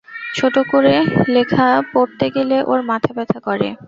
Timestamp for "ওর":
2.63-2.79